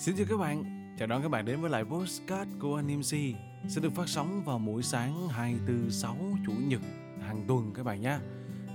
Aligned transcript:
Xin 0.00 0.16
chào 0.16 0.26
các 0.28 0.36
bạn, 0.36 0.64
chào 0.98 1.08
đón 1.08 1.22
các 1.22 1.28
bạn 1.28 1.44
đến 1.44 1.60
với 1.60 1.70
lại 1.70 1.84
Postcard 1.84 2.50
của 2.60 2.76
anh 2.76 2.98
MC 2.98 3.36
Sẽ 3.68 3.80
được 3.82 3.92
phát 3.92 4.08
sóng 4.08 4.44
vào 4.44 4.58
mỗi 4.58 4.82
sáng 4.82 5.28
246 5.28 6.16
Chủ 6.46 6.52
nhật 6.52 6.80
hàng 7.20 7.44
tuần 7.48 7.72
các 7.74 7.82
bạn 7.82 8.00
nhé 8.00 8.18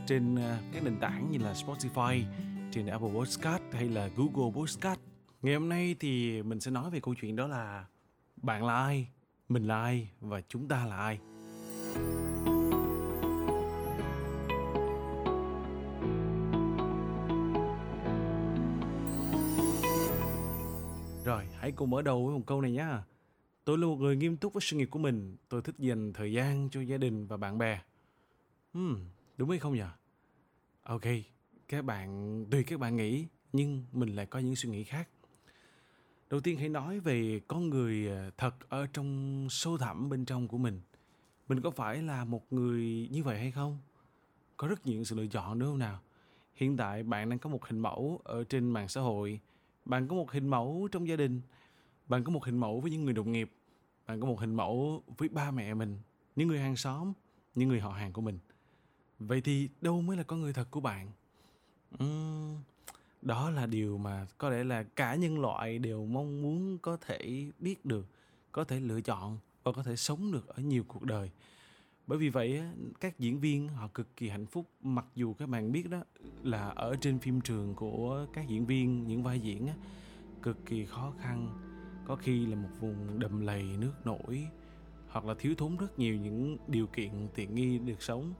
Trên 0.07 0.35
à, 0.35 0.59
các 0.73 0.83
nền 0.83 0.99
tảng 0.99 1.31
như 1.31 1.37
là 1.37 1.53
Spotify, 1.53 2.23
trên 2.71 2.85
Apple 2.85 3.09
Podcast 3.09 3.63
hay 3.71 3.89
là 3.89 4.09
Google 4.15 4.51
Podcast 4.55 4.99
Ngày 5.41 5.53
hôm 5.53 5.69
nay 5.69 5.95
thì 5.99 6.43
mình 6.43 6.59
sẽ 6.59 6.71
nói 6.71 6.89
về 6.89 6.99
câu 6.99 7.15
chuyện 7.21 7.35
đó 7.35 7.47
là 7.47 7.85
Bạn 8.41 8.65
là 8.65 8.75
ai, 8.75 9.07
mình 9.49 9.67
là 9.67 9.81
ai 9.81 10.09
và 10.21 10.41
chúng 10.49 10.67
ta 10.67 10.85
là 10.85 10.97
ai? 10.97 11.19
Hãy 21.65 21.71
cùng 21.71 21.89
mở 21.89 22.01
đầu 22.01 22.25
với 22.25 22.37
một 22.37 22.43
câu 22.47 22.61
này 22.61 22.71
nhé. 22.71 22.87
Tôi 23.63 23.77
là 23.77 23.85
một 23.87 23.95
người 23.95 24.15
nghiêm 24.15 24.37
túc 24.37 24.53
với 24.53 24.61
sự 24.61 24.77
nghiệp 24.77 24.85
của 24.91 24.99
mình. 24.99 25.37
Tôi 25.49 25.61
thích 25.61 25.75
dành 25.79 26.13
thời 26.13 26.33
gian 26.33 26.69
cho 26.69 26.81
gia 26.81 26.97
đình 26.97 27.27
và 27.27 27.37
bạn 27.37 27.57
bè. 27.57 27.81
Hmm, 28.73 28.99
đúng 29.37 29.49
hay 29.49 29.59
không 29.59 29.73
nhỉ? 29.73 29.83
Ok, 30.83 31.01
các 31.67 31.85
bạn 31.85 32.45
tùy 32.51 32.63
các 32.63 32.79
bạn 32.79 32.95
nghĩ, 32.95 33.27
nhưng 33.53 33.85
mình 33.91 34.15
lại 34.15 34.25
có 34.25 34.39
những 34.39 34.55
suy 34.55 34.69
nghĩ 34.69 34.83
khác. 34.83 35.09
Đầu 36.29 36.39
tiên 36.39 36.57
hãy 36.57 36.69
nói 36.69 36.99
về 36.99 37.41
con 37.47 37.69
người 37.69 38.07
ờ, 38.07 38.31
thật 38.37 38.69
ở 38.69 38.87
trong 38.93 39.47
sâu 39.49 39.77
thẳm 39.77 40.09
bên 40.09 40.25
trong 40.25 40.47
của 40.47 40.57
mình. 40.57 40.81
Mình 41.47 41.61
có 41.61 41.71
phải 41.71 42.01
là 42.01 42.25
một 42.25 42.53
người 42.53 43.09
như 43.11 43.23
vậy 43.23 43.39
hay 43.39 43.51
không? 43.51 43.77
Có 44.57 44.67
rất 44.67 44.85
nhiều 44.85 45.03
sự 45.03 45.15
lựa 45.15 45.27
chọn 45.27 45.59
đúng 45.59 45.69
không 45.69 45.79
nào? 45.79 45.99
Hiện 46.55 46.77
tại 46.77 47.03
bạn 47.03 47.29
đang 47.29 47.39
có 47.39 47.49
một 47.49 47.65
hình 47.65 47.79
mẫu 47.79 48.21
ở 48.23 48.43
trên 48.43 48.69
mạng 48.69 48.87
xã 48.87 49.01
hội 49.01 49.39
bạn 49.85 50.07
có 50.07 50.15
một 50.15 50.31
hình 50.31 50.47
mẫu 50.47 50.87
trong 50.91 51.07
gia 51.07 51.15
đình 51.15 51.41
bạn 52.07 52.23
có 52.23 52.31
một 52.31 52.45
hình 52.45 52.57
mẫu 52.57 52.79
với 52.79 52.91
những 52.91 53.05
người 53.05 53.13
đồng 53.13 53.31
nghiệp 53.31 53.51
bạn 54.07 54.19
có 54.21 54.27
một 54.27 54.39
hình 54.39 54.55
mẫu 54.55 55.03
với 55.17 55.29
ba 55.29 55.51
mẹ 55.51 55.73
mình 55.73 55.97
những 56.35 56.47
người 56.47 56.59
hàng 56.59 56.75
xóm 56.75 57.13
những 57.55 57.69
người 57.69 57.79
họ 57.79 57.89
hàng 57.89 58.13
của 58.13 58.21
mình. 58.21 58.39
Vậy 59.19 59.41
thì 59.41 59.69
đâu 59.81 60.01
mới 60.01 60.17
là 60.17 60.23
con 60.23 60.41
người 60.41 60.53
thật 60.53 60.67
của 60.71 60.79
bạn? 60.79 61.11
Uhm, 62.03 62.57
đó 63.21 63.49
là 63.49 63.65
điều 63.65 63.97
mà 63.97 64.27
có 64.37 64.49
lẽ 64.49 64.63
là 64.63 64.83
cả 64.83 65.15
nhân 65.15 65.39
loại 65.39 65.79
đều 65.79 66.05
mong 66.05 66.41
muốn 66.41 66.77
có 66.77 66.97
thể 66.97 67.51
biết 67.59 67.85
được 67.85 68.07
có 68.51 68.63
thể 68.63 68.79
lựa 68.79 69.01
chọn 69.01 69.37
và 69.63 69.71
có 69.71 69.83
thể 69.83 69.95
sống 69.95 70.31
được 70.31 70.47
ở 70.47 70.61
nhiều 70.61 70.83
cuộc 70.87 71.03
đời 71.03 71.31
bởi 72.07 72.17
vì 72.17 72.29
vậy 72.29 72.61
các 72.99 73.19
diễn 73.19 73.39
viên 73.39 73.67
họ 73.67 73.87
cực 73.87 74.17
kỳ 74.17 74.29
hạnh 74.29 74.45
phúc, 74.45 74.69
mặc 74.81 75.05
dù 75.15 75.33
các 75.33 75.49
bạn 75.49 75.71
biết 75.71 75.89
đó 75.89 76.03
là 76.43 76.69
ở 76.69 76.95
trên 77.01 77.19
phim 77.19 77.41
trường 77.41 77.75
của 77.75 78.25
các 78.33 78.47
diễn 78.47 78.65
viên, 78.65 79.07
những 79.07 79.23
vai 79.23 79.39
diễn 79.39 79.67
cực 80.41 80.65
kỳ 80.65 80.85
khó 80.85 81.13
khăn. 81.19 81.49
Có 82.05 82.15
khi 82.15 82.45
là 82.45 82.55
một 82.55 82.69
vùng 82.79 83.19
đầm 83.19 83.41
lầy, 83.41 83.63
nước 83.63 83.93
nổi, 84.05 84.47
hoặc 85.07 85.25
là 85.25 85.33
thiếu 85.39 85.55
thốn 85.57 85.77
rất 85.77 85.99
nhiều 85.99 86.15
những 86.15 86.57
điều 86.67 86.87
kiện 86.87 87.11
tiện 87.35 87.55
nghi 87.55 87.79
được 87.79 88.01
sống. 88.01 88.33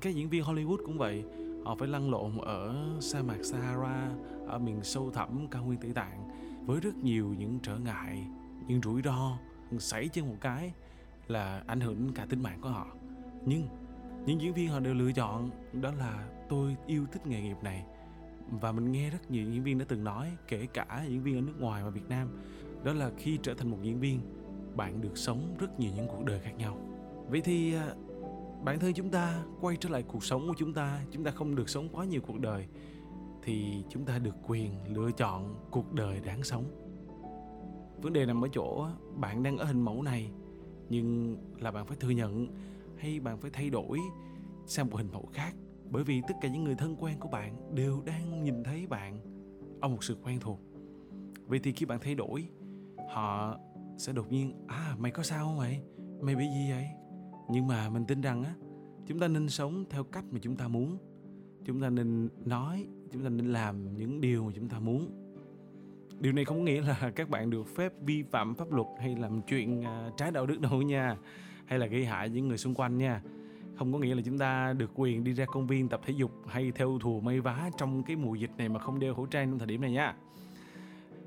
Các 0.00 0.14
diễn 0.14 0.28
viên 0.28 0.42
Hollywood 0.42 0.86
cũng 0.86 0.98
vậy, 0.98 1.24
họ 1.64 1.74
phải 1.74 1.88
lăn 1.88 2.10
lộn 2.10 2.38
ở 2.38 2.86
sa 3.00 3.22
mạc 3.22 3.44
Sahara, 3.44 4.10
ở 4.46 4.58
miền 4.58 4.82
sâu 4.82 5.10
thẳm 5.10 5.46
cao 5.50 5.64
nguyên 5.64 5.80
Tây 5.80 5.92
Tạng 5.92 6.28
với 6.66 6.80
rất 6.80 6.96
nhiều 6.96 7.34
những 7.38 7.58
trở 7.62 7.78
ngại, 7.78 8.26
những 8.66 8.80
rủi 8.82 9.02
ro 9.02 9.38
xảy 9.78 10.08
chân 10.08 10.28
một 10.28 10.36
cái 10.40 10.72
là 11.28 11.62
ảnh 11.66 11.80
hưởng 11.80 11.94
đến 11.94 12.14
cả 12.14 12.26
tính 12.26 12.42
mạng 12.42 12.58
của 12.60 12.68
họ. 12.68 12.86
Nhưng 13.44 13.68
những 14.26 14.40
diễn 14.40 14.54
viên 14.54 14.68
họ 14.68 14.80
đều 14.80 14.94
lựa 14.94 15.12
chọn 15.12 15.50
đó 15.72 15.90
là 15.98 16.28
tôi 16.48 16.76
yêu 16.86 17.06
thích 17.12 17.26
nghề 17.26 17.42
nghiệp 17.42 17.56
này. 17.62 17.84
Và 18.50 18.72
mình 18.72 18.92
nghe 18.92 19.10
rất 19.10 19.30
nhiều 19.30 19.50
diễn 19.50 19.62
viên 19.62 19.78
đã 19.78 19.84
từng 19.88 20.04
nói, 20.04 20.32
kể 20.48 20.66
cả 20.66 21.04
diễn 21.08 21.22
viên 21.22 21.38
ở 21.38 21.40
nước 21.40 21.60
ngoài 21.60 21.84
và 21.84 21.90
Việt 21.90 22.08
Nam, 22.08 22.28
đó 22.84 22.92
là 22.92 23.10
khi 23.18 23.38
trở 23.42 23.54
thành 23.54 23.70
một 23.70 23.78
diễn 23.82 24.00
viên, 24.00 24.20
bạn 24.76 25.00
được 25.00 25.18
sống 25.18 25.56
rất 25.58 25.80
nhiều 25.80 25.90
những 25.96 26.08
cuộc 26.08 26.24
đời 26.24 26.40
khác 26.40 26.52
nhau. 26.58 26.78
Vậy 27.28 27.40
thì 27.40 27.74
à, 27.74 27.94
bản 28.64 28.78
thân 28.78 28.92
chúng 28.94 29.10
ta 29.10 29.42
quay 29.60 29.76
trở 29.76 29.88
lại 29.88 30.02
cuộc 30.02 30.24
sống 30.24 30.48
của 30.48 30.54
chúng 30.56 30.72
ta 30.72 31.00
chúng 31.10 31.24
ta 31.24 31.30
không 31.30 31.54
được 31.54 31.68
sống 31.68 31.88
quá 31.92 32.04
nhiều 32.04 32.20
cuộc 32.26 32.40
đời, 32.40 32.66
thì 33.42 33.84
chúng 33.88 34.04
ta 34.04 34.18
được 34.18 34.34
quyền 34.46 34.94
lựa 34.94 35.10
chọn 35.10 35.54
cuộc 35.70 35.92
đời 35.92 36.20
đáng 36.20 36.42
sống. 36.42 36.64
Vấn 38.02 38.12
đề 38.12 38.26
nằm 38.26 38.44
ở 38.44 38.48
chỗ 38.52 38.86
bạn 39.16 39.42
đang 39.42 39.58
ở 39.58 39.64
hình 39.64 39.80
mẫu 39.80 40.02
này 40.02 40.30
nhưng 40.88 41.36
là 41.60 41.70
bạn 41.70 41.86
phải 41.86 41.96
thừa 42.00 42.10
nhận 42.10 42.46
hay 42.96 43.20
bạn 43.20 43.40
phải 43.40 43.50
thay 43.50 43.70
đổi 43.70 43.98
sang 44.66 44.90
một 44.90 44.96
hình 44.96 45.08
mẫu 45.12 45.28
khác? 45.32 45.54
Bởi 45.90 46.04
vì 46.04 46.22
tất 46.28 46.34
cả 46.40 46.48
những 46.48 46.64
người 46.64 46.74
thân 46.74 46.96
quen 46.96 47.18
của 47.20 47.28
bạn 47.28 47.74
đều 47.74 48.02
đang 48.06 48.44
nhìn 48.44 48.64
thấy 48.64 48.86
bạn 48.86 49.20
ở 49.80 49.88
một 49.88 50.04
sự 50.04 50.16
quen 50.24 50.40
thuộc. 50.40 50.60
Vậy 51.46 51.60
thì 51.62 51.72
khi 51.72 51.86
bạn 51.86 51.98
thay 52.02 52.14
đổi, 52.14 52.48
họ 53.08 53.58
sẽ 53.98 54.12
đột 54.12 54.32
nhiên 54.32 54.64
à 54.66 54.96
mày 54.98 55.12
có 55.12 55.22
sao 55.22 55.46
không 55.46 55.56
mày 55.56 55.82
mày 56.20 56.36
bị 56.36 56.44
gì 56.44 56.70
vậy? 56.70 56.86
Nhưng 57.50 57.66
mà 57.66 57.90
mình 57.90 58.04
tin 58.06 58.20
rằng 58.20 58.42
á, 58.42 58.54
chúng 59.06 59.18
ta 59.18 59.28
nên 59.28 59.48
sống 59.48 59.84
theo 59.90 60.04
cách 60.04 60.24
mà 60.30 60.38
chúng 60.42 60.56
ta 60.56 60.68
muốn. 60.68 60.98
Chúng 61.64 61.80
ta 61.80 61.90
nên 61.90 62.28
nói, 62.44 62.86
chúng 63.10 63.22
ta 63.22 63.28
nên 63.28 63.46
làm 63.46 63.96
những 63.96 64.20
điều 64.20 64.44
mà 64.44 64.52
chúng 64.54 64.68
ta 64.68 64.80
muốn 64.80 65.23
điều 66.20 66.32
này 66.32 66.44
không 66.44 66.58
có 66.58 66.64
nghĩa 66.64 66.80
là 66.80 67.12
các 67.16 67.30
bạn 67.30 67.50
được 67.50 67.76
phép 67.76 67.92
vi 68.00 68.22
phạm 68.22 68.54
pháp 68.54 68.72
luật 68.72 68.86
hay 69.00 69.16
làm 69.16 69.42
chuyện 69.42 69.82
à, 69.82 70.10
trái 70.16 70.30
đạo 70.30 70.46
đức 70.46 70.60
đâu 70.60 70.82
nha, 70.82 71.16
hay 71.66 71.78
là 71.78 71.86
gây 71.86 72.04
hại 72.04 72.30
những 72.30 72.48
người 72.48 72.58
xung 72.58 72.74
quanh 72.74 72.98
nha. 72.98 73.22
Không 73.76 73.92
có 73.92 73.98
nghĩa 73.98 74.14
là 74.14 74.22
chúng 74.24 74.38
ta 74.38 74.72
được 74.72 74.90
quyền 74.94 75.24
đi 75.24 75.32
ra 75.32 75.44
công 75.44 75.66
viên 75.66 75.88
tập 75.88 76.00
thể 76.04 76.14
dục 76.16 76.32
hay 76.46 76.72
theo 76.74 76.98
thùa 76.98 77.20
may 77.20 77.40
vá 77.40 77.70
trong 77.78 78.02
cái 78.02 78.16
mùa 78.16 78.34
dịch 78.34 78.50
này 78.56 78.68
mà 78.68 78.78
không 78.78 78.98
đeo 78.98 79.14
khẩu 79.14 79.26
trang 79.26 79.50
trong 79.50 79.58
thời 79.58 79.68
điểm 79.68 79.80
này 79.80 79.90
nha. 79.90 80.16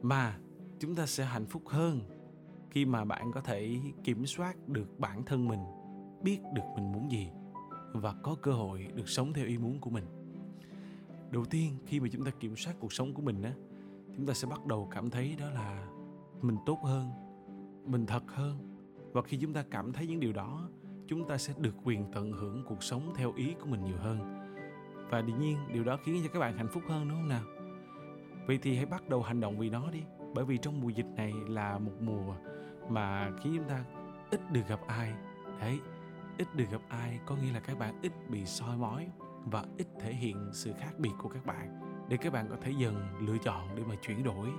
Mà 0.01 0.37
chúng 0.79 0.95
ta 0.95 1.05
sẽ 1.05 1.25
hạnh 1.25 1.45
phúc 1.45 1.61
hơn 1.65 2.01
khi 2.71 2.85
mà 2.85 3.05
bạn 3.05 3.31
có 3.31 3.41
thể 3.41 3.77
kiểm 4.03 4.25
soát 4.25 4.67
được 4.67 4.99
bản 4.99 5.23
thân 5.23 5.47
mình, 5.47 5.59
biết 6.23 6.39
được 6.55 6.63
mình 6.75 6.91
muốn 6.91 7.11
gì 7.11 7.29
và 7.93 8.15
có 8.23 8.35
cơ 8.41 8.51
hội 8.51 8.87
được 8.95 9.09
sống 9.09 9.33
theo 9.33 9.45
ý 9.45 9.57
muốn 9.57 9.79
của 9.79 9.89
mình. 9.89 10.05
Đầu 11.31 11.45
tiên, 11.45 11.77
khi 11.85 11.99
mà 11.99 12.07
chúng 12.11 12.25
ta 12.25 12.31
kiểm 12.39 12.55
soát 12.55 12.73
cuộc 12.79 12.93
sống 12.93 13.13
của 13.13 13.21
mình 13.21 13.41
á 13.41 13.53
chúng 14.17 14.25
ta 14.25 14.33
sẽ 14.33 14.47
bắt 14.47 14.65
đầu 14.65 14.87
cảm 14.91 15.09
thấy 15.09 15.35
đó 15.39 15.49
là 15.49 15.87
mình 16.41 16.57
tốt 16.65 16.79
hơn, 16.83 17.11
mình 17.85 18.05
thật 18.05 18.23
hơn. 18.27 18.57
Và 19.13 19.21
khi 19.21 19.37
chúng 19.41 19.53
ta 19.53 19.63
cảm 19.71 19.93
thấy 19.93 20.07
những 20.07 20.19
điều 20.19 20.33
đó, 20.33 20.69
chúng 21.07 21.27
ta 21.27 21.37
sẽ 21.37 21.53
được 21.57 21.75
quyền 21.83 22.11
tận 22.11 22.31
hưởng 22.31 22.63
cuộc 22.67 22.83
sống 22.83 23.13
theo 23.15 23.33
ý 23.35 23.55
của 23.59 23.65
mình 23.65 23.83
nhiều 23.83 23.97
hơn. 23.97 24.19
Và 25.09 25.19
dĩ 25.19 25.33
nhiên, 25.33 25.57
điều 25.73 25.83
đó 25.83 25.97
khiến 26.03 26.21
cho 26.23 26.29
các 26.33 26.39
bạn 26.39 26.57
hạnh 26.57 26.67
phúc 26.73 26.83
hơn, 26.87 27.09
đúng 27.09 27.17
không 27.17 27.29
nào? 27.29 27.43
Vậy 28.47 28.59
thì 28.61 28.75
hãy 28.75 28.85
bắt 28.85 29.09
đầu 29.09 29.21
hành 29.21 29.39
động 29.39 29.57
vì 29.57 29.69
nó 29.69 29.91
đi. 29.91 30.03
Bởi 30.35 30.45
vì 30.45 30.57
trong 30.57 30.81
mùa 30.81 30.89
dịch 30.89 31.07
này 31.15 31.33
là 31.47 31.79
một 31.79 32.01
mùa 32.01 32.35
mà 32.89 33.31
khiến 33.41 33.53
chúng 33.57 33.67
ta 33.69 33.85
ít 34.31 34.51
được 34.51 34.67
gặp 34.67 34.79
ai. 34.87 35.13
Đấy, 35.59 35.79
ít 36.37 36.55
được 36.55 36.65
gặp 36.71 36.81
ai 36.89 37.19
có 37.25 37.35
nghĩa 37.35 37.53
là 37.53 37.59
các 37.59 37.79
bạn 37.79 37.99
ít 38.01 38.11
bị 38.29 38.45
soi 38.45 38.77
mói 38.77 39.09
và 39.45 39.65
ít 39.77 39.87
thể 39.99 40.13
hiện 40.13 40.49
sự 40.53 40.73
khác 40.79 40.99
biệt 40.99 41.11
của 41.17 41.29
các 41.29 41.45
bạn 41.45 41.86
để 42.09 42.17
các 42.17 42.33
bạn 42.33 42.47
có 42.49 42.55
thể 42.61 42.71
dần 42.77 42.95
lựa 43.21 43.37
chọn 43.37 43.75
để 43.75 43.83
mà 43.83 43.95
chuyển 43.95 44.23
đổi 44.23 44.49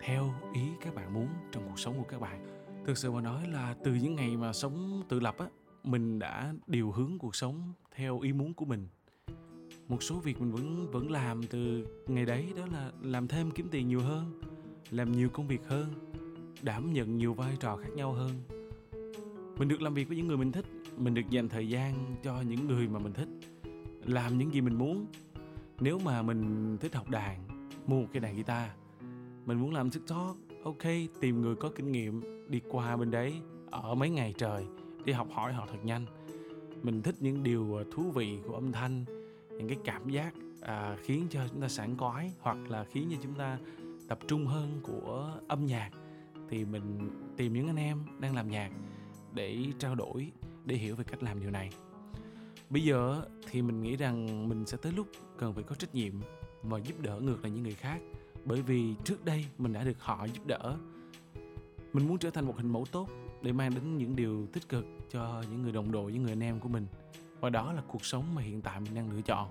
theo 0.00 0.34
ý 0.54 0.62
các 0.80 0.94
bạn 0.94 1.14
muốn 1.14 1.28
trong 1.52 1.62
cuộc 1.68 1.78
sống 1.78 1.94
của 1.98 2.06
các 2.08 2.20
bạn. 2.20 2.46
Thực 2.86 2.98
sự 2.98 3.12
mà 3.12 3.20
nói 3.20 3.48
là 3.48 3.74
từ 3.84 3.94
những 3.94 4.14
ngày 4.14 4.36
mà 4.36 4.52
sống 4.52 5.02
tự 5.08 5.20
lập 5.20 5.38
á, 5.38 5.46
mình 5.84 6.18
đã 6.18 6.54
điều 6.66 6.90
hướng 6.90 7.18
cuộc 7.18 7.36
sống 7.36 7.72
theo 7.94 8.20
ý 8.20 8.32
muốn 8.32 8.54
của 8.54 8.64
mình. 8.64 8.88
Một 9.88 10.02
số 10.02 10.18
việc 10.18 10.40
mình 10.40 10.52
vẫn 10.52 10.90
vẫn 10.90 11.10
làm 11.10 11.42
từ 11.42 11.86
ngày 12.06 12.26
đấy, 12.26 12.52
đó 12.56 12.66
là 12.72 12.92
làm 13.02 13.28
thêm 13.28 13.50
kiếm 13.50 13.68
tiền 13.70 13.88
nhiều 13.88 14.00
hơn, 14.00 14.40
làm 14.90 15.12
nhiều 15.12 15.28
công 15.28 15.48
việc 15.48 15.60
hơn, 15.66 15.86
đảm 16.62 16.92
nhận 16.92 17.16
nhiều 17.16 17.34
vai 17.34 17.56
trò 17.60 17.76
khác 17.76 17.90
nhau 17.96 18.12
hơn. 18.12 18.30
Mình 19.58 19.68
được 19.68 19.82
làm 19.82 19.94
việc 19.94 20.08
với 20.08 20.16
những 20.16 20.26
người 20.26 20.36
mình 20.36 20.52
thích, 20.52 20.64
mình 20.96 21.14
được 21.14 21.30
dành 21.30 21.48
thời 21.48 21.68
gian 21.68 22.16
cho 22.22 22.40
những 22.40 22.66
người 22.66 22.88
mà 22.88 22.98
mình 22.98 23.12
thích, 23.12 23.28
làm 24.04 24.38
những 24.38 24.54
gì 24.54 24.60
mình 24.60 24.74
muốn 24.74 25.06
nếu 25.82 25.98
mà 25.98 26.22
mình 26.22 26.76
thích 26.80 26.94
học 26.94 27.10
đàn 27.10 27.48
mua 27.86 28.00
một 28.00 28.08
cái 28.12 28.20
đàn 28.20 28.34
guitar 28.34 28.70
mình 29.46 29.60
muốn 29.60 29.72
làm 29.72 29.90
tiktok 29.90 30.36
ok 30.64 30.82
tìm 31.20 31.40
người 31.40 31.54
có 31.56 31.70
kinh 31.76 31.92
nghiệm 31.92 32.20
đi 32.48 32.60
qua 32.70 32.96
bên 32.96 33.10
đấy 33.10 33.40
ở 33.70 33.94
mấy 33.94 34.10
ngày 34.10 34.34
trời 34.38 34.66
đi 35.04 35.12
học 35.12 35.28
hỏi 35.32 35.52
họ 35.52 35.66
thật 35.70 35.78
nhanh. 35.84 36.06
Mình 36.82 37.02
thích 37.02 37.14
những 37.20 37.42
điều 37.42 37.76
à, 37.78 37.84
thú 37.92 38.10
vị 38.10 38.38
của 38.46 38.54
âm 38.54 38.72
thanh 38.72 39.04
những 39.50 39.68
cái 39.68 39.78
cảm 39.84 40.10
giác 40.10 40.34
à, 40.60 40.96
khiến 41.02 41.26
cho 41.30 41.48
chúng 41.48 41.60
ta 41.60 41.68
sảng 41.68 41.96
khoái 41.98 42.32
hoặc 42.40 42.56
là 42.68 42.84
khiến 42.84 43.08
cho 43.10 43.16
chúng 43.22 43.34
ta 43.34 43.58
tập 44.08 44.18
trung 44.28 44.46
hơn 44.46 44.80
của 44.82 45.38
âm 45.48 45.66
nhạc. 45.66 45.90
Thì 46.48 46.64
mình 46.64 47.10
tìm 47.36 47.52
những 47.52 47.66
anh 47.66 47.76
em 47.76 47.98
đang 48.20 48.34
làm 48.34 48.50
nhạc 48.50 48.70
để 49.34 49.58
trao 49.78 49.94
đổi 49.94 50.32
để 50.64 50.76
hiểu 50.76 50.96
về 50.96 51.04
cách 51.04 51.22
làm 51.22 51.40
điều 51.40 51.50
này 51.50 51.70
bây 52.72 52.84
giờ 52.84 53.24
thì 53.50 53.62
mình 53.62 53.82
nghĩ 53.82 53.96
rằng 53.96 54.48
mình 54.48 54.66
sẽ 54.66 54.76
tới 54.76 54.92
lúc 54.92 55.06
cần 55.38 55.54
phải 55.54 55.62
có 55.62 55.74
trách 55.74 55.94
nhiệm 55.94 56.12
và 56.62 56.78
giúp 56.78 57.00
đỡ 57.00 57.20
ngược 57.20 57.42
lại 57.42 57.50
những 57.50 57.62
người 57.62 57.74
khác. 57.74 58.00
Bởi 58.44 58.62
vì 58.62 58.94
trước 59.04 59.24
đây 59.24 59.46
mình 59.58 59.72
đã 59.72 59.84
được 59.84 60.00
họ 60.00 60.24
giúp 60.24 60.46
đỡ. 60.46 60.76
Mình 61.92 62.08
muốn 62.08 62.18
trở 62.18 62.30
thành 62.30 62.46
một 62.46 62.56
hình 62.56 62.72
mẫu 62.72 62.86
tốt 62.92 63.08
để 63.42 63.52
mang 63.52 63.74
đến 63.74 63.98
những 63.98 64.16
điều 64.16 64.46
tích 64.52 64.68
cực 64.68 64.86
cho 65.10 65.44
những 65.50 65.62
người 65.62 65.72
đồng 65.72 65.92
đội, 65.92 66.12
những 66.12 66.22
người 66.22 66.32
anh 66.32 66.42
em 66.42 66.60
của 66.60 66.68
mình. 66.68 66.86
Và 67.40 67.50
đó 67.50 67.72
là 67.72 67.82
cuộc 67.88 68.04
sống 68.04 68.34
mà 68.34 68.42
hiện 68.42 68.62
tại 68.62 68.80
mình 68.80 68.94
đang 68.94 69.10
lựa 69.10 69.22
chọn. 69.22 69.48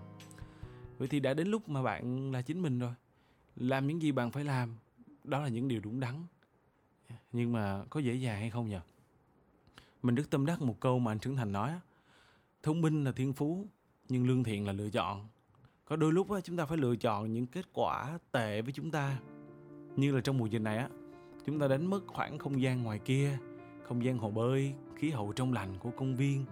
Vậy 0.97 1.07
thì 1.07 1.19
đã 1.19 1.33
đến 1.33 1.47
lúc 1.47 1.69
mà 1.69 1.83
bạn 1.83 2.31
là 2.31 2.41
chính 2.41 2.62
mình 2.62 2.79
rồi. 2.79 2.94
Làm 3.56 3.88
những 3.88 4.01
gì 4.01 4.12
bạn 4.12 4.31
phải 4.31 4.44
làm, 4.44 4.75
đó 5.23 5.41
là 5.41 5.47
những 5.47 5.68
điều 5.68 5.79
đúng 5.79 6.00
đắn. 6.00 6.25
Nhưng 7.31 7.51
mà 7.51 7.83
có 7.89 8.00
dễ 8.00 8.13
dàng 8.13 8.39
hay 8.39 8.50
không 8.50 8.69
nhỉ? 8.69 8.79
Mình 10.03 10.15
rất 10.15 10.29
tâm 10.29 10.45
đắc 10.45 10.62
một 10.62 10.79
câu 10.79 11.00
mà 11.00 11.12
anh 11.12 11.19
trưởng 11.19 11.35
thành 11.35 11.51
nói 11.51 11.71
thông 12.63 12.81
minh 12.81 13.03
là 13.03 13.11
thiên 13.11 13.33
phú 13.33 13.67
nhưng 14.09 14.27
lương 14.27 14.43
thiện 14.43 14.67
là 14.67 14.73
lựa 14.73 14.89
chọn. 14.89 15.27
Có 15.85 15.95
đôi 15.95 16.13
lúc 16.13 16.27
chúng 16.43 16.57
ta 16.57 16.65
phải 16.65 16.77
lựa 16.77 16.95
chọn 16.95 17.33
những 17.33 17.47
kết 17.47 17.65
quả 17.73 18.19
tệ 18.31 18.61
với 18.61 18.73
chúng 18.73 18.91
ta. 18.91 19.19
Như 19.95 20.11
là 20.15 20.21
trong 20.21 20.37
mùa 20.37 20.45
dịch 20.45 20.61
này 20.61 20.77
á 20.77 20.89
chúng 21.45 21.59
ta 21.59 21.67
đánh 21.67 21.85
mất 21.85 22.07
khoảng 22.07 22.37
không 22.37 22.61
gian 22.61 22.83
ngoài 22.83 22.99
kia 22.99 23.37
không 23.83 24.03
gian 24.03 24.17
hồ 24.17 24.31
bơi 24.31 24.73
khí 24.95 25.09
hậu 25.09 25.33
trong 25.33 25.53
lành 25.53 25.77
của 25.79 25.91
công 25.91 26.15
viên. 26.15 26.45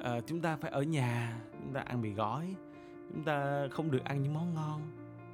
À, 0.00 0.20
chúng 0.26 0.40
ta 0.40 0.56
phải 0.56 0.70
ở 0.70 0.82
nhà 0.82 1.40
chúng 1.62 1.72
ta 1.72 1.80
ăn 1.80 2.00
mì 2.00 2.10
gói 2.10 2.54
chúng 3.14 3.24
ta 3.24 3.68
không 3.70 3.90
được 3.90 4.04
ăn 4.04 4.22
những 4.22 4.34
món 4.34 4.54
ngon. 4.54 4.80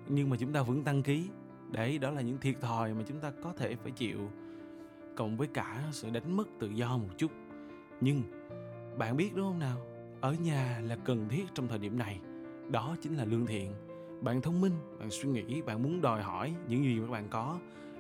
Nhưng 0.09 0.31
mà 0.31 0.37
chúng 0.37 0.53
ta 0.53 0.63
vẫn 0.63 0.85
tăng 0.85 1.03
ký. 1.03 1.29
Đấy 1.71 1.99
đó 1.99 2.11
là 2.11 2.21
những 2.21 2.39
thiệt 2.41 2.61
thòi 2.61 2.95
mà 2.95 3.03
chúng 3.07 3.21
ta 3.21 3.33
có 3.43 3.53
thể 3.53 3.77
phải 3.77 3.93
chịu. 3.93 4.31
Cộng 5.17 5.37
với 5.37 5.47
cả 5.47 5.89
sự 5.93 6.11
đánh 6.11 6.37
mất 6.37 6.49
tự 6.59 6.71
do 6.71 6.97
một 6.97 7.09
chút. 7.19 7.31
Nhưng 8.01 8.23
bạn 8.99 9.17
biết 9.17 9.31
đúng 9.35 9.47
không 9.47 9.59
nào? 9.59 9.87
Ở 10.21 10.33
nhà 10.33 10.81
là 10.85 10.97
cần 10.97 11.29
thiết 11.29 11.45
trong 11.55 11.69
thời 11.69 11.79
điểm 11.79 11.99
này. 11.99 12.21
Đó 12.71 12.97
chính 13.03 13.17
là 13.17 13.25
lương 13.25 13.47
thiện. 13.47 13.73
Bạn 14.21 14.43
thông 14.43 14.61
minh, 14.61 14.73
bạn 14.99 15.11
suy 15.11 15.29
nghĩ, 15.29 15.63
bạn 15.63 15.83
muốn 15.83 16.01
đòi 16.01 16.23
hỏi 16.23 16.55
những 16.69 16.85
gì 16.85 17.01
mà 17.01 17.11
bạn 17.11 17.29
có. 17.31 17.59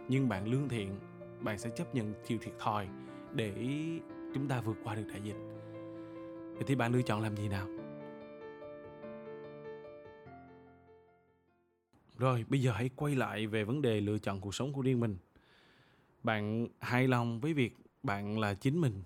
Nhưng 0.09 0.29
bạn 0.29 0.49
lương 0.49 0.69
thiện, 0.69 0.99
bạn 1.41 1.59
sẽ 1.59 1.71
chấp 1.71 1.95
nhận 1.95 2.15
chịu 2.27 2.39
thiệt 2.43 2.55
thòi 2.59 2.89
để 3.33 3.55
chúng 4.35 4.49
ta 4.49 4.61
vượt 4.61 4.77
qua 4.85 4.95
được 4.95 5.07
đại 5.09 5.21
dịch. 5.23 5.37
Vậy 6.55 6.65
thì 6.67 6.75
bạn 6.75 6.93
lựa 6.93 7.03
chọn 7.03 7.21
làm 7.21 7.37
gì 7.37 7.49
nào? 7.49 7.69
Rồi, 12.19 12.45
bây 12.49 12.63
giờ 12.63 12.73
hãy 12.73 12.91
quay 12.97 13.15
lại 13.15 13.47
về 13.47 13.65
vấn 13.65 13.83
đề 13.83 14.01
lựa 14.01 14.19
chọn 14.19 14.41
cuộc 14.41 14.55
sống 14.55 14.73
của 14.73 14.83
riêng 14.83 15.01
mình. 15.01 15.17
Bạn 16.23 16.69
hài 16.81 17.09
lòng 17.09 17.41
với 17.41 17.55
việc 17.55 17.77
bạn 18.03 18.39
là 18.39 18.55
chính 18.55 18.81
mình 18.81 19.03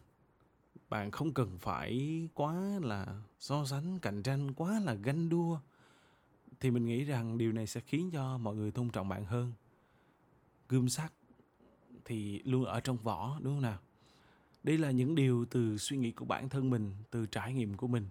bạn 0.89 1.11
không 1.11 1.35
cần 1.35 1.59
phải 1.59 2.29
quá 2.35 2.55
là 2.83 3.23
so 3.39 3.65
sánh, 3.65 3.99
cạnh 3.99 4.23
tranh 4.23 4.55
quá 4.55 4.81
là 4.81 4.95
ganh 4.95 5.29
đua. 5.29 5.59
Thì 6.61 6.71
mình 6.71 6.87
nghĩ 6.87 7.05
rằng 7.05 7.39
điều 7.39 7.53
này 7.53 7.67
sẽ 7.67 7.81
khiến 7.81 8.11
cho 8.13 8.39
mọi 8.39 8.55
người 8.55 8.71
tôn 8.71 8.91
trọng 8.91 9.09
bạn 9.09 9.25
hơn. 9.25 9.53
Gươm 10.69 10.89
sắt 10.89 11.13
thì 12.05 12.43
luôn 12.45 12.65
ở 12.65 12.81
trong 12.81 12.97
vỏ, 12.97 13.39
đúng 13.43 13.55
không 13.55 13.63
nào? 13.63 13.79
Đây 14.63 14.79
là 14.79 14.91
những 14.91 15.15
điều 15.15 15.45
từ 15.45 15.79
suy 15.79 15.97
nghĩ 15.97 16.11
của 16.11 16.25
bản 16.25 16.49
thân 16.49 16.71
mình, 16.71 16.95
từ 17.11 17.27
trải 17.27 17.53
nghiệm 17.53 17.77
của 17.77 17.87
mình. 17.87 18.09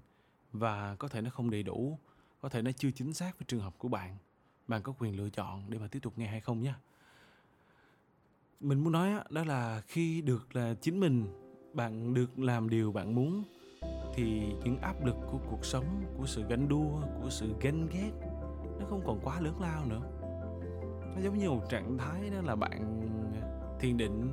Và 0.51 0.95
có 0.95 1.07
thể 1.07 1.21
nó 1.21 1.29
không 1.29 1.49
đầy 1.49 1.63
đủ, 1.63 1.99
có 2.41 2.49
thể 2.49 2.61
nó 2.61 2.71
chưa 2.71 2.91
chính 2.91 3.13
xác 3.13 3.39
với 3.39 3.45
trường 3.47 3.61
hợp 3.61 3.75
của 3.77 3.87
bạn. 3.87 4.17
Bạn 4.67 4.81
có 4.83 4.93
quyền 4.99 5.17
lựa 5.17 5.29
chọn 5.29 5.63
để 5.69 5.77
mà 5.77 5.87
tiếp 5.87 5.99
tục 5.99 6.17
nghe 6.17 6.27
hay 6.27 6.41
không 6.41 6.61
nhé. 6.61 6.73
Mình 8.59 8.83
muốn 8.83 8.91
nói 8.91 9.23
đó 9.29 9.43
là 9.43 9.81
khi 9.87 10.21
được 10.21 10.55
là 10.55 10.75
chính 10.81 10.99
mình 10.99 11.46
bạn 11.73 12.13
được 12.13 12.39
làm 12.39 12.69
điều 12.69 12.91
bạn 12.91 13.15
muốn, 13.15 13.43
thì 14.13 14.53
những 14.63 14.77
áp 14.77 15.05
lực 15.05 15.15
của 15.31 15.37
cuộc 15.49 15.65
sống, 15.65 15.85
của 16.17 16.25
sự 16.25 16.43
ganh 16.49 16.67
đua, 16.67 16.89
của 17.21 17.29
sự 17.29 17.53
ganh 17.61 17.87
ghét, 17.93 18.11
nó 18.79 18.85
không 18.85 19.01
còn 19.05 19.19
quá 19.23 19.39
lớn 19.41 19.61
lao 19.61 19.85
nữa. 19.85 20.01
Nó 21.15 21.21
giống 21.23 21.37
như 21.37 21.49
một 21.49 21.69
trạng 21.69 21.97
thái 21.97 22.29
đó 22.29 22.41
là 22.41 22.55
bạn 22.55 23.01
thiền 23.79 23.97
định. 23.97 24.31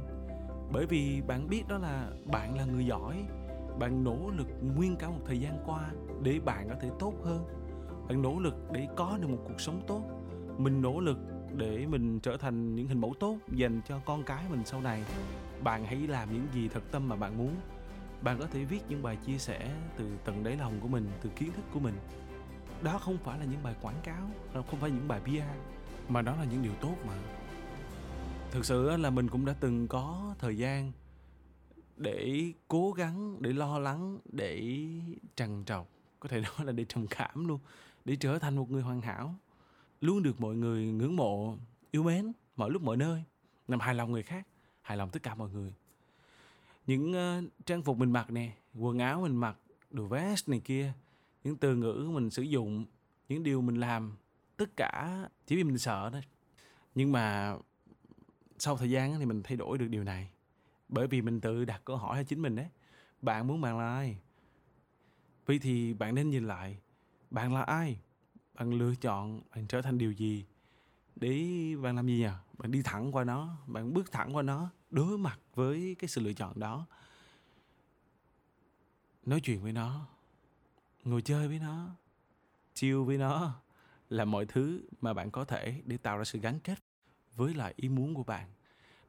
Bởi 0.73 0.87
vì 0.87 1.23
bạn 1.27 1.49
biết 1.49 1.63
đó 1.69 1.79
là 1.79 2.11
bạn 2.33 2.59
là 2.59 2.65
người 2.65 2.87
giỏi, 2.87 3.25
bạn 3.79 4.05
nỗ 4.05 4.31
lực 4.37 4.49
nguyên 4.77 4.97
cả 4.97 5.09
một 5.09 5.21
thời 5.27 5.41
gian 5.41 5.63
qua 5.67 5.91
để 6.23 6.41
bạn 6.45 6.69
có 6.69 6.75
thể 6.81 6.91
tốt 6.99 7.15
hơn. 7.25 7.45
Bạn 8.09 8.23
nỗ 8.23 8.41
lực 8.41 8.55
để 8.73 8.89
có 8.97 9.19
được 9.21 9.29
một 9.29 9.45
cuộc 9.45 9.61
sống 9.61 9.81
tốt. 9.87 10.03
Mình 10.59 10.83
nỗ 10.83 11.01
lực 11.01 11.19
để 11.57 11.87
mình 11.87 12.21
trở 12.21 12.37
thành 12.37 12.75
những 12.75 12.87
hình 12.87 13.01
mẫu 13.01 13.15
tốt 13.21 13.37
dành 13.53 13.81
cho 13.89 14.01
con 14.07 14.23
cái 14.23 14.45
mình 14.51 14.63
sau 14.65 14.81
này 14.81 15.03
bạn 15.65 15.85
hãy 15.85 15.97
làm 15.97 16.33
những 16.33 16.47
gì 16.55 16.69
thật 16.69 16.83
tâm 16.91 17.09
mà 17.09 17.17
bạn 17.17 17.39
muốn. 17.39 17.57
Bạn 18.23 18.39
có 18.39 18.47
thể 18.47 18.65
viết 18.65 18.81
những 18.89 19.03
bài 19.03 19.17
chia 19.27 19.39
sẻ 19.39 19.75
từ 19.97 20.11
tận 20.25 20.45
đáy 20.45 20.57
lòng 20.57 20.81
của 20.81 20.89
mình, 20.89 21.11
từ 21.23 21.31
kiến 21.37 21.53
thức 21.53 21.65
của 21.73 21.81
mình. 21.81 21.95
Đó 22.83 22.99
không 22.99 23.19
phải 23.19 23.39
là 23.39 23.45
những 23.45 23.63
bài 23.63 23.75
quảng 23.83 24.01
cáo 24.03 24.31
không 24.71 24.81
phải 24.81 24.91
những 24.91 25.09
bài 25.09 25.21
PR 25.21 25.59
mà 26.09 26.23
đó 26.23 26.37
là 26.37 26.45
những 26.45 26.63
điều 26.63 26.75
tốt 26.75 26.97
mà. 27.07 27.15
Thực 28.51 28.65
sự 28.65 28.97
là 28.97 29.11
mình 29.11 29.29
cũng 29.29 29.45
đã 29.45 29.55
từng 29.61 29.89
có 29.89 30.35
thời 30.39 30.59
gian 30.59 30.93
để 31.97 32.53
cố 32.69 32.93
gắng, 32.93 33.43
để 33.43 33.53
lo 33.53 33.79
lắng, 33.79 34.19
để 34.25 34.81
trằn 35.35 35.65
trọc, 35.67 35.89
có 36.21 36.29
thể 36.29 36.41
nói 36.59 36.67
là 36.67 36.73
để 36.73 36.85
trầm 36.89 37.07
cảm 37.07 37.49
luôn, 37.49 37.61
để 38.05 38.17
trở 38.17 38.39
thành 38.39 38.57
một 38.57 38.71
người 38.71 38.83
hoàn 38.83 39.01
hảo, 39.01 39.35
luôn 40.01 40.23
được 40.23 40.41
mọi 40.41 40.55
người 40.55 40.87
ngưỡng 40.87 41.17
mộ, 41.17 41.57
yêu 41.91 42.03
mến 42.03 42.33
mọi 42.57 42.71
lúc 42.71 42.83
mọi 42.83 42.97
nơi 42.97 43.25
làm 43.69 43.81
hài 43.81 43.95
lòng 43.95 44.13
người 44.13 44.23
khác 44.23 44.47
hài 44.85 44.97
lòng 44.97 45.11
tất 45.11 45.23
cả 45.23 45.35
mọi 45.35 45.51
người. 45.51 45.73
Những 46.87 47.13
uh, 47.13 47.67
trang 47.67 47.83
phục 47.83 47.99
mình 47.99 48.13
mặc 48.13 48.31
nè 48.31 48.53
quần 48.75 48.99
áo 48.99 49.21
mình 49.21 49.37
mặc 49.37 49.57
đồ 49.91 50.05
vest 50.07 50.49
này 50.49 50.61
kia 50.65 50.93
những 51.45 51.57
từ 51.57 51.77
ngữ 51.77 52.11
mình 52.13 52.31
sử 52.31 52.43
dụng 52.43 52.85
những 53.29 53.43
điều 53.43 53.61
mình 53.61 53.77
làm 53.77 54.17
tất 54.57 54.77
cả 54.77 55.25
chỉ 55.47 55.57
vì 55.57 55.65
mình 55.65 55.79
sợ 55.79 56.11
thôi. 56.13 56.23
Nhưng 56.95 57.13
mà 57.13 57.57
sau 58.59 58.77
thời 58.77 58.91
gian 58.91 59.19
thì 59.19 59.27
mình 59.27 59.43
thay 59.43 59.57
đổi 59.57 59.79
được 59.79 59.89
điều 59.89 60.05
này. 60.05 60.31
Bởi 60.89 61.07
vì 61.07 61.23
mình 61.23 61.41
tự 61.41 61.65
đặt 61.65 61.83
câu 61.85 61.97
hỏi 61.97 62.17
cho 62.17 62.23
chính 62.23 62.43
mình 62.43 62.57
đấy 62.57 62.67
bạn 63.23 63.47
muốn 63.47 63.61
bạn 63.61 63.79
là 63.79 63.95
ai? 63.95 64.19
Vậy 65.47 65.59
thì 65.59 65.95
bạn 65.95 66.15
nên 66.15 66.31
nhìn 66.31 66.47
lại 66.47 66.79
bạn 67.31 67.55
là 67.55 67.63
ai? 67.63 67.99
Bạn 68.55 68.75
lựa 68.75 68.95
chọn 69.01 69.41
bạn 69.55 69.67
trở 69.67 69.83
thành 69.83 69.99
điều 69.99 70.13
gì? 70.13 70.45
Để 71.25 71.77
bạn 71.83 71.97
làm 71.97 72.07
gì 72.07 72.19
nhỉ 72.19 72.29
bạn 72.59 72.71
đi 72.71 72.83
thẳng 72.83 73.13
qua 73.13 73.25
nó, 73.25 73.57
bạn 73.67 73.95
bước 73.95 74.13
thẳng 74.13 74.37
qua 74.37 74.43
nó, 74.43 74.71
đối 74.91 75.19
mặt 75.19 75.41
với 75.55 75.97
cái 75.99 76.09
sự 76.09 76.21
lựa 76.21 76.33
chọn 76.33 76.61
đó. 76.61 76.87
Nói 79.27 79.41
chuyện 79.41 79.63
với 79.63 79.73
nó, 79.73 80.07
ngồi 81.05 81.23
chơi 81.23 81.49
với 81.49 81.59
nó 81.59 81.97
chiêu 82.75 83.05
với 83.05 83.19
nó 83.19 83.61
là 84.09 84.25
mọi 84.25 84.47
thứ 84.47 84.81
mà 85.01 85.13
bạn 85.13 85.31
có 85.31 85.45
thể 85.45 85.83
để 85.85 85.97
tạo 85.97 86.19
ra 86.19 86.25
sự 86.25 86.39
gắn 86.39 86.61
kết 86.61 86.79
với 87.37 87.55
lại 87.55 87.75
ý 87.77 87.89
muốn 87.89 88.15
của 88.15 88.25
bạn. 88.25 88.49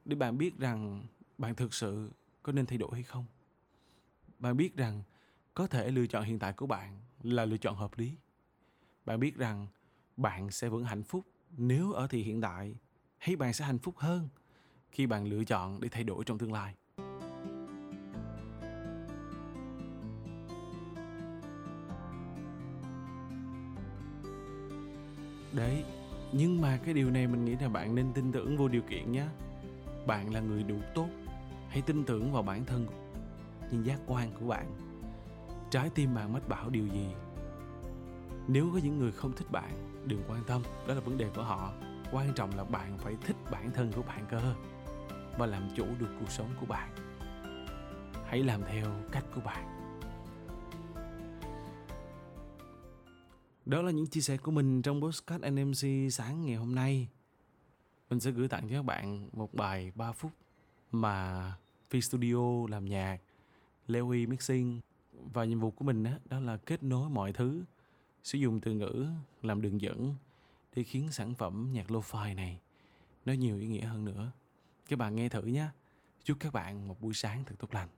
Để 0.05 0.15
bạn 0.15 0.37
biết 0.37 0.57
rằng 0.57 1.03
bạn 1.37 1.55
thực 1.55 1.73
sự 1.73 2.11
có 2.43 2.51
nên 2.51 2.65
thay 2.65 2.77
đổi 2.77 2.89
hay 2.93 3.03
không. 3.03 3.25
Bạn 4.39 4.57
biết 4.57 4.75
rằng 4.75 5.03
có 5.53 5.67
thể 5.67 5.91
lựa 5.91 6.07
chọn 6.07 6.23
hiện 6.23 6.39
tại 6.39 6.53
của 6.53 6.67
bạn 6.67 6.99
là 7.23 7.45
lựa 7.45 7.57
chọn 7.57 7.75
hợp 7.75 7.97
lý. 7.97 8.17
Bạn 9.05 9.19
biết 9.19 9.35
rằng 9.35 9.67
bạn 10.17 10.51
sẽ 10.51 10.69
vẫn 10.69 10.83
hạnh 10.83 11.03
phúc 11.03 11.25
nếu 11.57 11.91
ở 11.91 12.07
thì 12.07 12.23
hiện 12.23 12.41
tại 12.41 12.75
hay 13.17 13.35
bạn 13.35 13.53
sẽ 13.53 13.65
hạnh 13.65 13.79
phúc 13.79 13.95
hơn 13.97 14.29
khi 14.91 15.05
bạn 15.05 15.25
lựa 15.27 15.43
chọn 15.43 15.81
để 15.81 15.89
thay 15.89 16.03
đổi 16.03 16.23
trong 16.23 16.37
tương 16.37 16.53
lai. 16.53 16.75
Đấy, 25.53 25.83
nhưng 26.31 26.61
mà 26.61 26.79
cái 26.85 26.93
điều 26.93 27.11
này 27.11 27.27
mình 27.27 27.45
nghĩ 27.45 27.55
là 27.61 27.69
bạn 27.69 27.95
nên 27.95 28.13
tin 28.13 28.31
tưởng 28.31 28.57
vô 28.57 28.67
điều 28.67 28.81
kiện 28.81 29.11
nhé 29.11 29.25
bạn 30.07 30.33
là 30.33 30.39
người 30.39 30.63
đủ 30.63 30.75
tốt, 30.95 31.07
hãy 31.69 31.81
tin 31.81 32.03
tưởng 32.03 32.31
vào 32.33 32.43
bản 32.43 32.65
thân, 32.65 32.87
nhìn 33.71 33.83
giác 33.83 33.99
quan 34.07 34.31
của 34.39 34.47
bạn. 34.47 34.71
Trái 35.71 35.89
tim 35.95 36.15
bạn 36.15 36.33
mách 36.33 36.49
bảo 36.49 36.69
điều 36.69 36.87
gì 36.87 37.07
nếu 38.47 38.69
có 38.73 38.79
những 38.83 38.99
người 38.99 39.11
không 39.11 39.33
thích 39.33 39.51
bạn 39.51 39.71
đừng 40.05 40.23
quan 40.27 40.43
tâm 40.47 40.63
đó 40.87 40.93
là 40.93 40.99
vấn 40.99 41.17
đề 41.17 41.29
của 41.35 41.43
họ. 41.43 41.73
Quan 42.11 42.33
trọng 42.35 42.57
là 42.57 42.63
bạn 42.63 42.97
phải 42.97 43.15
thích 43.21 43.35
bản 43.51 43.71
thân 43.71 43.91
của 43.91 44.01
bạn 44.01 44.25
cơ 44.29 44.55
và 45.37 45.45
làm 45.45 45.69
chủ 45.75 45.85
được 45.99 46.09
cuộc 46.19 46.31
sống 46.31 46.49
của 46.59 46.65
bạn. 46.65 46.95
Hãy 48.25 48.43
làm 48.43 48.61
theo 48.67 48.85
cách 49.11 49.25
của 49.35 49.41
bạn. 49.41 49.75
Đó 53.65 53.81
là 53.81 53.91
những 53.91 54.07
chia 54.07 54.21
sẻ 54.21 54.37
của 54.37 54.51
mình 54.51 54.81
trong 54.81 55.01
postcard 55.01 55.45
NMC 55.45 56.11
sáng 56.11 56.45
ngày 56.45 56.55
hôm 56.55 56.75
nay. 56.75 57.07
Mình 58.09 58.19
sẽ 58.19 58.31
gửi 58.31 58.47
tặng 58.47 58.69
cho 58.69 58.75
các 58.75 58.85
bạn 58.85 59.29
một 59.33 59.53
bài 59.53 59.91
3 59.95 60.11
phút 60.11 60.31
mà 60.91 61.53
Phi 61.89 62.01
Studio 62.01 62.67
làm 62.69 62.85
nhạc 62.85 63.17
Leo 63.87 64.07
mixing. 64.07 64.79
Và 65.33 65.45
nhiệm 65.45 65.59
vụ 65.59 65.71
của 65.71 65.85
mình 65.85 66.03
đó, 66.03 66.11
đó 66.25 66.39
là 66.39 66.57
kết 66.57 66.83
nối 66.83 67.09
mọi 67.09 67.33
thứ 67.33 67.63
sử 68.25 68.37
dụng 68.37 68.59
từ 68.59 68.71
ngữ 68.71 69.07
làm 69.41 69.61
đường 69.61 69.81
dẫn 69.81 70.15
để 70.75 70.83
khiến 70.83 71.11
sản 71.11 71.33
phẩm 71.35 71.69
nhạc 71.73 71.91
lo-fi 71.91 72.35
này 72.35 72.59
nó 73.25 73.33
nhiều 73.33 73.57
ý 73.57 73.67
nghĩa 73.67 73.85
hơn 73.85 74.05
nữa. 74.05 74.31
Các 74.89 74.99
bạn 74.99 75.15
nghe 75.15 75.29
thử 75.29 75.41
nhé. 75.41 75.67
Chúc 76.23 76.37
các 76.39 76.53
bạn 76.53 76.87
một 76.87 77.01
buổi 77.01 77.13
sáng 77.13 77.43
thật 77.43 77.55
tốt 77.59 77.73
lành. 77.73 77.89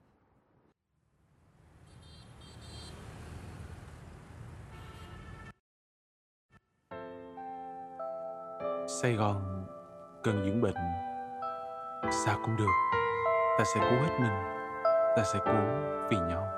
Sài 9.02 9.12
Gòn 9.12 9.66
cần 10.22 10.44
dưỡng 10.44 10.60
bệnh 10.60 10.76
Sao 12.24 12.40
cũng 12.44 12.56
được 12.56 12.70
Ta 13.58 13.64
sẽ 13.74 13.80
cố 13.80 14.02
hết 14.02 14.18
mình 14.20 14.32
Ta 15.16 15.24
sẽ 15.32 15.38
cố 15.44 15.52
vì 16.10 16.16
nhau 16.16 16.57